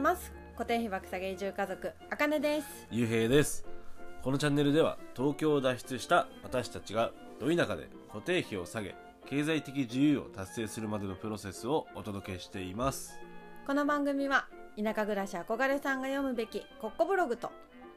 [0.00, 0.32] います。
[0.54, 2.66] 固定費爆下げ移住家族あかねです。
[2.90, 3.66] ゆうへいです。
[4.22, 8.94] このチャンネルでは東京を脱出した私たちがど田舎で固定費を下げ
[9.26, 13.18] 経済的自由を達成するまでのプロセスをお届けしています。
[13.66, 14.46] この番組は
[14.82, 17.50] 田舎暮らし憧れさんが読むべきコッコブログと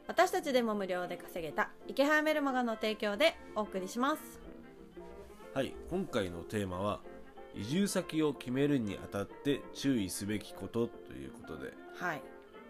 [0.06, 4.22] 私たちでも無料で稼げた池原メルマガの提供でお送りします。
[5.54, 7.00] はい今回のテーマは
[7.56, 12.22] 移住先を決めるにあたって注意すべきことということで、はい。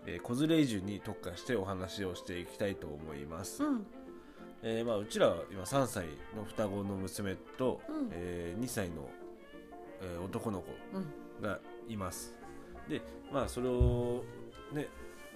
[0.07, 3.87] えー子連れ移住に特化してお話をしていきたいと思います、うん。
[4.63, 6.07] えーまあ、うちらは今3歳
[6.37, 8.09] の双子の娘と、うん。
[8.13, 9.09] え2歳の、
[10.03, 11.07] えー男の子うん。
[11.43, 11.59] が
[11.89, 12.37] います。
[12.89, 13.01] で
[13.33, 14.25] まあそれを
[14.73, 14.89] ね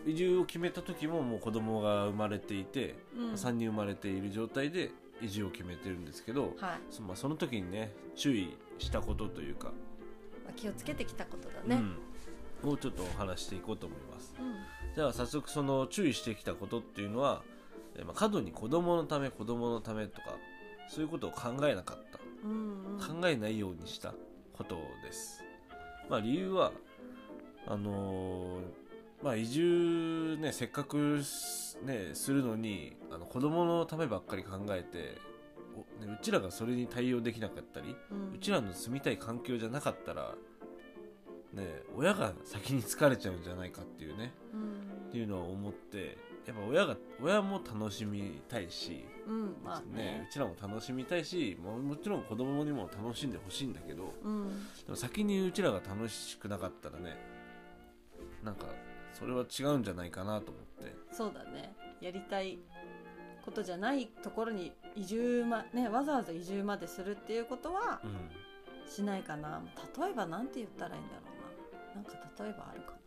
[0.06, 3.33] 移住を決めた時ももう子供が生まれていて、うん。
[3.33, 4.91] 3人生まれている状態で
[5.23, 6.80] 移住を決めてるんですけど、はい。
[6.91, 9.73] そまあ、その時にね注意したことというか、
[10.45, 11.83] まあ気をつけてきたことだね。
[12.62, 14.35] うん、をちょっとお話していこうと思います。
[14.39, 14.55] うん。
[14.95, 17.43] じゃあ早速その注意してきたことっていうのは、
[17.97, 20.37] えーまあ、過度に子供のため子供のためとか
[20.89, 22.19] そういうことを考えなかった。
[22.45, 23.20] うんうん。
[23.20, 24.15] 考えないようにした
[24.53, 25.45] ことです。
[26.09, 26.73] まあ理由は
[27.67, 28.89] あのー
[29.23, 35.19] まあ移住ねせっかくすねするのにあの子供のためばっかり考えて
[35.81, 38.34] うちらがそれに対応できなかったり、うん。
[38.34, 40.35] うちらの住みたい環境じゃなかったら
[41.53, 45.09] ね親が先に疲れちゃうんじゃないかっていうねうん。
[45.09, 49.57] っていうのを思ってやっぱ親が親も楽しみたいしうん。
[49.65, 50.05] まあね。
[50.05, 54.48] ね、うちらも楽しみたいしももちろん子供にも楽しんでほしいんだけどうん。
[54.85, 57.17] でも先にうちらが楽しくなかったらね
[58.42, 58.67] なんか
[59.13, 60.95] それは違うんじゃないかなと思って。
[61.13, 61.75] そうだね。
[62.01, 62.59] やりたい
[63.44, 68.30] ことじゃないところに移住まねわざわざ移住までするっていうことはうん。
[68.91, 69.62] しないかな。
[69.98, 71.97] 例えばなんて言ったらいいんだろうな。
[71.97, 72.98] なんか例えばあるかな。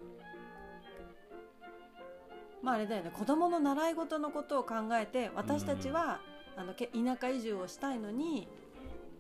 [2.62, 3.12] まああれだよね。
[3.12, 6.20] 子供の習い事のことを考えて私たちは、
[6.56, 8.48] あのけ田舎移住をしたいのに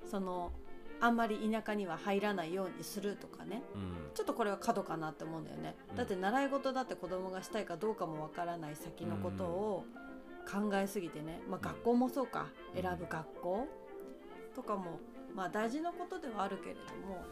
[0.05, 0.51] その
[0.99, 3.63] あんまり田舎には入らないようにするとかね。
[3.73, 4.11] うん。
[4.13, 5.95] ちょっとこれは角かなって思うんだよね、うん。
[5.95, 9.85] だって習い事だって子供がしたいかどうかもわからない先のことを
[10.51, 11.61] 考えすぎてね、まあ、うん。
[11.61, 12.81] 学校もそうか、うん。
[12.81, 13.67] 選ぶ学校。
[14.55, 14.99] とかも、
[15.33, 17.23] まあ、大事なことではあるけれども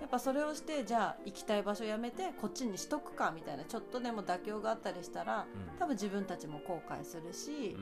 [0.00, 5.78] やっぱそれをしてじゃあ行きたい場所やめてこっちにしとくかみたいなちょっとでも妥協があったりしたらうん。
[5.78, 7.76] 多分自分たちも後悔するし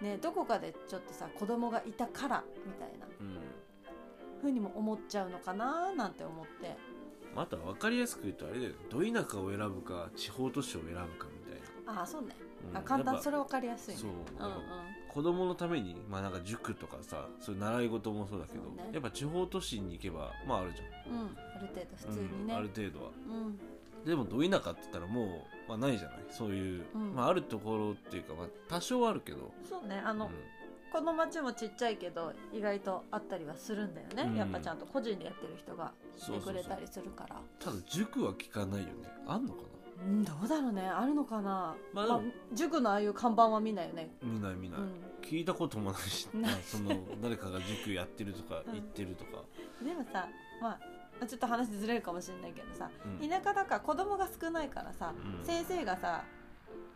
[0.00, 0.08] う、ん。
[0.08, 3.38] ね、どこかでちょっとさ子供がいたからみたいなうん。
[4.40, 6.76] 風にも思っちゃうのかななんて思って。
[7.34, 8.72] また分かりやすく言うとあれだよ。
[8.88, 11.35] ど田舎を選ぶか地方都市を選ぶかみ
[11.86, 12.28] ああそうね、
[12.70, 12.76] うん。
[12.76, 13.22] あ簡単。
[13.22, 14.00] それ分かりやすいね。
[14.00, 14.10] そう。
[14.10, 14.62] うんうん。
[15.08, 18.90] 子供のためにまあなんか塾とかさそういう習い事もそうだけどね。
[18.92, 21.14] やっぱ地方都市に行けばまああるじゃん。
[21.14, 23.10] うん、ある程度普通にね、うんある程度は。
[23.28, 23.58] うん。
[24.04, 25.28] でもど田舎って言ったらもう、
[25.68, 26.18] まあ、ないじゃない？
[26.30, 27.14] そういう、うん。
[27.14, 29.52] まああるところっていうか、まあ、多少はあるけど。
[29.68, 30.02] そうね。
[30.04, 30.32] あの、うん。
[30.92, 34.36] この町もちっちゃいけど意外とあったりはするんだよね、うん。
[34.36, 37.36] やっぱちゃんと個人でやってる人がしてくれたりするから。
[37.58, 39.08] ただ塾は聞かないよね。
[39.26, 39.62] あんのか
[40.04, 40.82] うんどうだろうね。
[40.82, 44.10] あるのかな、まあでも塾のああいう看板は見ないよね。
[44.22, 44.90] な見ない見ない、うん。
[45.22, 46.28] 聞いたこともないし
[46.64, 46.90] その
[47.22, 48.74] 誰かが塾やってるとかうん。
[48.74, 49.42] 行ってるとか、
[49.82, 50.28] でもさ
[50.60, 50.78] ま
[51.20, 53.28] あちょっと話ずれるかもしれないけどさうん。
[53.28, 55.44] 田舎だから子供が少ないからさ、うん。
[55.44, 56.24] 先生がさ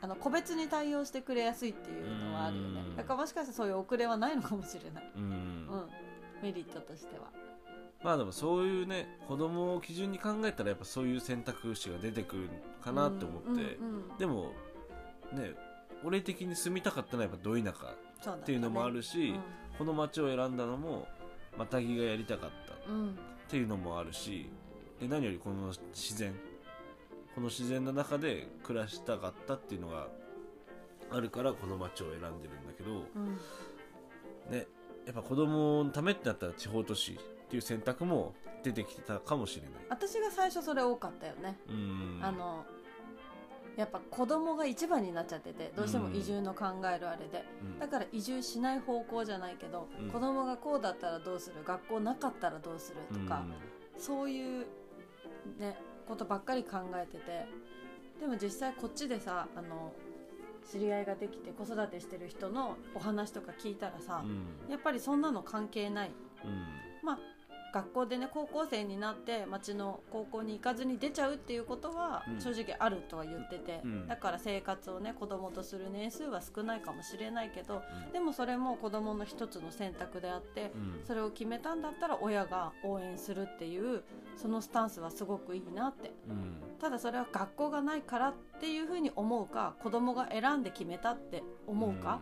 [0.03, 2.81] あの個別に対応してくれやすいっていうのはあるよね。
[2.81, 2.97] うん。
[2.97, 5.23] だからもしかしたらそういう遅れはないのかもしれない、うん。
[5.23, 5.89] うん、
[6.43, 7.31] メリットとしては
[8.03, 12.49] まあでもそういうね子供を基準に考えたらやっぱそういう選択肢が出てくる
[12.83, 13.67] かなって思って、うんうんう
[14.15, 14.19] ん。
[14.19, 14.53] でも
[15.33, 15.53] ね
[16.03, 17.75] 俺的に住みたかったのはやっぱど田
[18.25, 19.35] 舎っていうのもあるし、
[19.77, 21.07] この町を選んだのも
[21.59, 23.01] またぎがやりたかったうん。
[23.01, 24.49] うんっていうのもあるし
[25.01, 26.33] で何よりこの自然
[27.35, 30.07] この自然の中で暮らしたかったっていうのが
[31.11, 32.31] あるからこの町を選んでるん
[32.65, 33.37] だけどうん。
[34.57, 34.69] ね
[35.05, 37.19] やっぱ子供のためってなったら地方都市
[37.51, 38.33] っていう選択も
[38.63, 39.73] 出てきてたかもしれない。
[39.89, 42.21] 私が最初それ多かったよね、うん。
[42.23, 42.65] あの
[43.77, 47.79] やっぱ子供が一番になっちゃっててどうしても移住の考えるあれで、うん。
[47.81, 50.11] だから移住しない方向じゃないけど、うん。
[50.11, 51.65] 子供がこうだったらどうする？
[51.65, 53.43] 学校なかったらどうするとか、
[53.99, 54.67] そういう
[55.59, 55.77] ね
[56.07, 57.47] ことばっかり考えてて。
[58.21, 59.93] でも実際こっちでさあの
[60.71, 64.71] 知り合いができて子育てしてる人のお話とか聞いたらさう、ん。
[64.71, 66.11] やっぱりそんなの関係ない。
[66.45, 66.67] うん。
[67.03, 67.19] まあ
[67.73, 72.41] 学校でね高校生になって町の高校に行かずに出ちゃうっていうことはうん。
[72.41, 74.07] 正直あるとは言ってて、うん。
[74.09, 78.13] だから生活をね子供とする年数は少ないかもしれないけどうん。
[78.13, 81.01] でもそれも子供の一つの選択であってうん。
[81.05, 84.03] それを決めたんだったら親が応援するっていう
[84.37, 86.13] そのスタンスはすごくいいなって。
[86.29, 86.57] うん。
[86.81, 92.21] ただそれは学校がないからっていうふうに思うか子供が選んで決めたって思うか、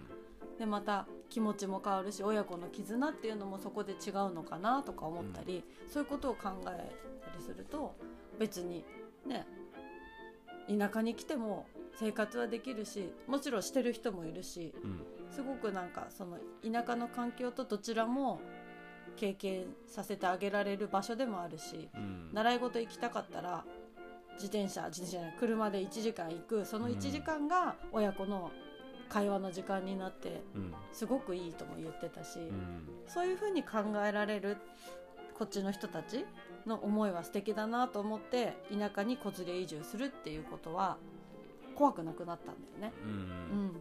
[0.58, 6.92] でまた気持ちも変わるし親子の絆っていうのもそこで違うのかなとか思ったり、そういうことを考え
[7.24, 7.94] たりすると
[8.38, 8.84] 別に
[9.26, 9.46] ね
[10.68, 11.66] 田舎に来ても
[11.98, 15.00] 生活はできるしもちろんしてる人もいるしうん。
[15.30, 18.40] すごくなんかその田舎の環境とどちらも
[19.16, 22.30] 経験させてあげられる場所でもあるしうん。
[22.32, 23.64] 習い事行きたかったら
[24.34, 28.50] 自転車自転車じゃない車で1時間行くその1時間が親子の
[29.08, 30.74] 会話の時間になってうん。
[30.92, 32.88] すごくいいとも言ってたし、うん。
[33.06, 34.56] そういうふうに考えられる
[35.34, 36.24] こっちの人たち
[36.66, 40.98] の思いは素敵だなと思って田舎に子連れ移住するっていうことは
[41.76, 42.92] 怖くなくなったんだよね。
[43.04, 43.10] うん。
[43.10, 43.72] うん。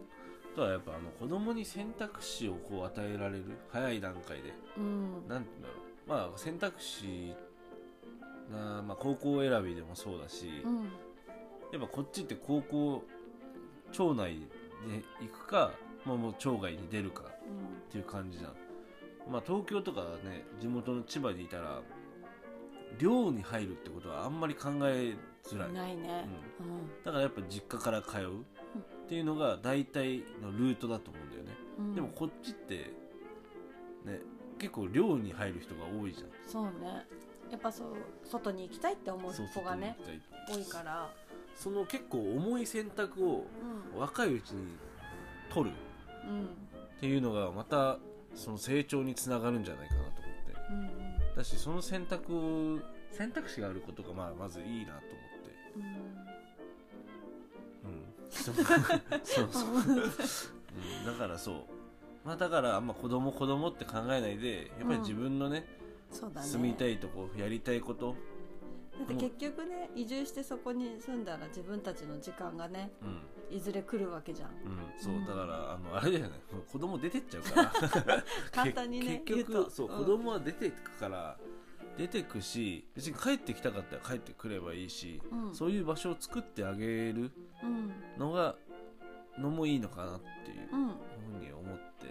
[0.54, 4.54] あとはやっぱあの子供に選択肢をこう与えられる早い段階で。
[4.78, 5.28] うん。
[5.28, 5.74] なんて言うんだろ
[6.06, 6.30] う。
[6.30, 7.34] まあ選択肢
[8.52, 10.84] な、まあ、高校選びでもそうだし、うん。
[11.72, 13.04] やっぱこっちって高校
[13.92, 14.48] 町内
[14.88, 15.72] で行くか、
[16.06, 17.28] まあ、もう町外に出るかっ
[17.92, 18.54] ていう感じじゃん。
[19.32, 21.82] まあ東京とかね地元の千葉にいたら
[23.00, 25.70] 寮に入るってことはあんまり考えづらい。
[25.70, 26.26] うん、ないね。
[27.04, 31.96] だからやっぱ実家から通うっていうのが大体のルートだと思うんだよね、うん。
[31.96, 32.94] でもこっちって
[34.06, 34.20] ね
[34.58, 36.30] 結構寮に入る人が多いじゃん。
[36.46, 37.06] そうね。
[37.50, 37.88] やっぱそう
[38.26, 39.98] 外に行きたいって思う子がね
[40.50, 41.10] 多いから、
[41.58, 43.46] その結構重い選択を
[43.94, 44.00] うん。
[44.00, 44.78] 若いうちに
[45.50, 45.76] 取る
[46.30, 47.98] うんっていうのがまた
[48.36, 50.24] その成長につながるんじゃないかなと思って。
[50.72, 52.80] うんだしその選択を
[53.12, 55.02] 選択肢があることがまあまずいいなと
[55.76, 56.18] うん思って。
[57.86, 58.04] うん。
[58.30, 58.56] そう。
[59.24, 61.56] そうそう、うん、だからそう。
[62.24, 65.66] まあだからあんま子供子供って考えないでやっぱり自分のね、
[66.12, 66.48] そうだね。
[66.48, 68.16] 住みたいとこやりたいこと。
[68.98, 73.22] だって結局ね移住してそこに住んだら自分たちの時間がねうん。
[73.50, 74.50] いずれ来るわけじゃん。
[74.50, 75.26] うん、そううん。
[75.26, 78.24] だからあのあれだよねもう子供出てっちゃうから。
[78.52, 81.38] 簡単にねけ結局そう、子供は出てくから
[81.98, 85.56] 出てくし別に帰ってきたかったら帰ってくればいいし、うん。
[85.56, 87.32] そういう場所を作ってあげる
[87.64, 87.92] うん。
[88.18, 88.56] のが
[89.40, 90.88] のもいいのかなっていううん。
[90.90, 92.08] ふうに思って。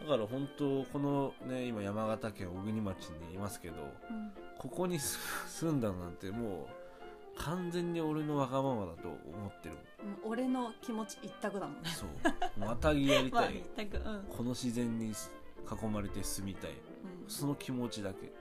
[0.00, 3.76] だから本当このね今山形県小国町にいますけど
[4.10, 5.18] うんここに住
[5.48, 6.68] 住んだなんても
[7.36, 9.74] う完全に俺のわがままだと思ってる。
[9.74, 11.90] うん俺の気持ち一択だもんね。
[11.90, 12.08] そう。
[12.58, 14.24] またぎやり まあたい一択うん。
[14.24, 16.70] この自然に囲まれて住みたい。
[17.28, 18.32] その気持ちだけ、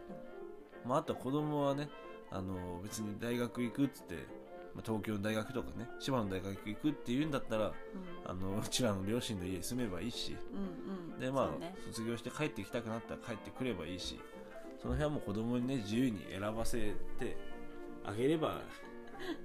[0.86, 1.90] まあ、あとは子供はね
[2.30, 4.16] あの別に大学行くっつって、
[4.74, 7.74] まあ、東京の大学とかね千葉の大学行くっていうんだったら
[8.26, 10.36] あのうちらの両親の家に住めばいいし。
[10.54, 10.62] うんう
[11.10, 11.14] ん。
[11.14, 11.76] うんでまあ、ね。
[11.88, 14.20] 卒業して帰ってきたくなったら帰ってくればいいし
[14.86, 16.78] その辺はもう子供にね自由に選ばせ
[17.18, 17.36] て
[18.06, 18.60] あげれば、ま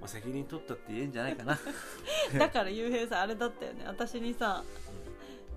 [0.03, 1.57] あ、責任取ったって言えんじゃないかな。
[2.37, 3.83] だからゆうへいさんあれだったよね。
[3.87, 4.63] 私にさ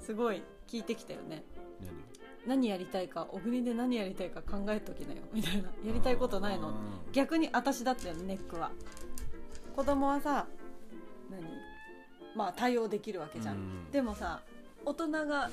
[0.00, 1.44] すごい聞いてきたよね。
[2.46, 2.70] 何？
[2.70, 5.20] やりたいか小国で何やりたいか考えときなよ。
[5.34, 5.68] みたいな。
[5.84, 6.68] やりたいことないの。
[6.68, 6.74] うん
[7.12, 8.72] 逆に私だったよねネックは。
[9.76, 10.46] 子供はさ
[11.30, 11.42] 何？
[12.34, 13.90] まあ対応できるわけじゃん、うん。
[13.90, 14.40] でもさ
[14.86, 15.50] 大人が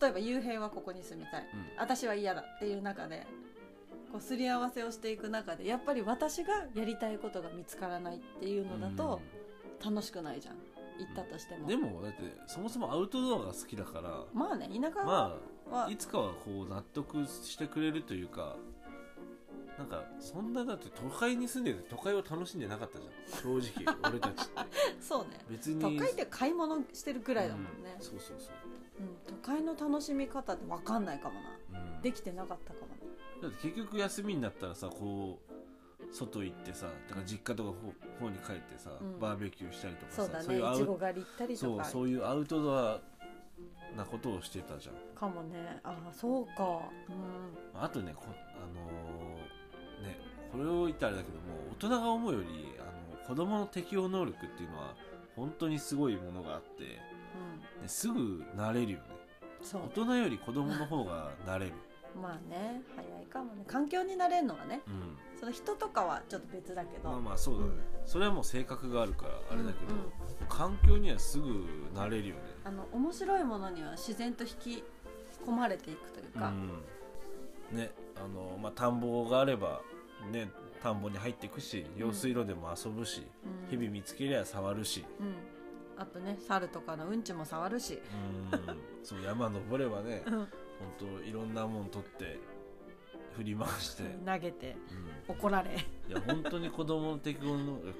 [0.00, 1.66] 例えば雄平はここに住みたい、うん。
[1.76, 3.26] 私は嫌だっていう中で
[4.14, 9.20] こうすり合わせをしていく中でやっぱり私がやりたいことが見つからないっていうのだと
[9.84, 10.54] 楽しくないじゃん。
[11.00, 11.66] 行ったとしても。
[11.66, 15.36] でもだってそもそもアウトドアが好きだからまあね田舎は、
[15.68, 15.90] まはあ。
[15.90, 18.54] いつかはこう納得してくれるというか
[19.76, 23.60] なんかそんなだって都会に住んでて都会を楽しんでなかったじゃん。
[23.60, 24.44] 正直 俺たち。
[24.44, 24.52] って
[25.00, 25.40] そうね。
[25.50, 25.80] 別に。
[25.80, 27.96] 都会って買い物してるくらいだもんね。
[27.98, 28.54] う、そうそうそう、
[29.00, 29.16] うん。
[29.26, 31.40] 都会の楽しみ方って分かんないかも
[31.72, 31.80] な。
[31.96, 32.02] うん。
[32.02, 32.83] できてなかったか
[33.44, 35.54] だって結局休みになったらさこう
[36.14, 37.72] 外行ってさだから実家とか
[38.20, 39.18] 方に帰ってさ、うん。
[39.18, 40.54] バーベキューしたりとかさそうだね。
[40.54, 41.84] いうアちご狩り行ったりとか。
[41.84, 43.00] そうそういうアウトドア
[43.96, 44.94] なことをしてたじゃん。
[45.18, 45.80] かもね。
[45.82, 46.80] ああそうか。
[47.74, 47.82] うん。
[47.82, 50.18] あとねこあのーね
[50.52, 52.46] これを言ったらあれだけども大人が思うより
[52.78, 54.94] あの子供の適応能力っていうのは
[55.34, 56.98] 本当にすごいものがあって、ね、
[57.88, 59.04] すぐ慣れるよね。
[59.62, 59.82] そう。
[59.86, 61.72] 大人より子供の方が慣れる、
[62.20, 63.64] まあね早いかもね。
[63.66, 67.78] 環境になれるのはねうん、その人とかはちょっと別だけど、まあまあそうだね、うん。
[68.06, 70.10] それはもう性格があるからあれだけど、うんうん。
[70.48, 72.40] 環境にはすぐ慣れるよね。
[72.64, 74.84] あの面白いものには自然と引き
[75.46, 76.48] 込まれていくというか、
[77.72, 77.76] うん。
[77.76, 79.80] ねあの、まあ、田んぼがあれば
[80.30, 80.48] ね
[80.82, 83.70] 田んぼに入っていくし用水路でも遊ぶし、うん。
[83.70, 85.04] 日々見つけりゃ触るし。
[85.18, 85.34] うん。
[85.96, 88.00] あとね猿とかのうんちも触るし。
[88.52, 88.78] うん。
[89.02, 92.38] そう山登ればねうん本当いろんなもん取って
[93.36, 94.76] 振り回して、投げて
[95.28, 95.34] うん。
[95.36, 95.70] 怒られ。
[96.08, 97.92] いや本当に子供の適応能力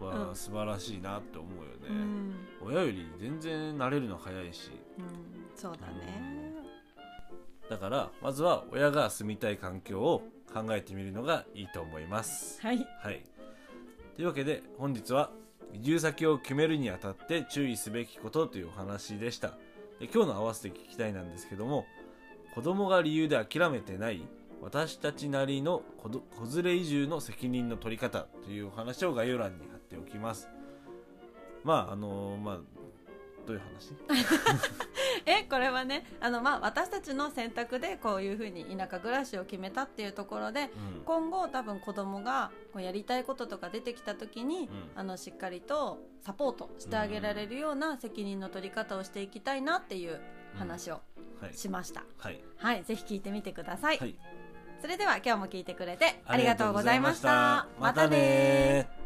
[0.00, 0.36] うはん。
[0.36, 4.70] 素晴らしいなって思うようね、ん、親より全然慣れるの早いし。
[4.98, 5.04] うん、
[5.54, 6.52] そうだね。
[7.70, 10.22] だからまずは親が住みたい環境を
[10.52, 12.60] 考えてみるのがいいと思います。
[12.60, 12.86] はい。
[13.00, 13.24] はい。
[14.16, 15.30] というわけで本日は
[15.72, 19.52] 移住先を決めるにあたって注意すべきことというお話でした。
[19.98, 21.86] で今日の合わせて聞きたいなんですけども
[22.54, 24.22] 子供が理由で諦めてない
[24.60, 26.08] 私たちなりの子
[26.54, 30.48] 連れ移住の責任の取り方というお話を概要欄に貼っておきます。
[31.64, 32.60] まああのまあ
[33.44, 33.92] どういう話？
[35.26, 41.02] えこれはねあの、まあ、私たちの選択でこういうふうに田舎暮らしを決めたっていうところでうん。
[41.04, 44.68] 今後多分子供がこうやりたいこととか出てきた時に、うん。
[44.94, 50.20] あのしっかりとサポートしてあげられるような責任の取り方をしていきたいなっていう
[50.58, 51.00] 話を
[51.40, 51.54] はい。
[51.54, 52.84] しました、はい、はい。
[52.84, 54.14] ぜひ聞いてみてください、はい、
[54.80, 57.66] それでは今日も聞いてくれてありがとうございました。
[57.80, 59.01] またねー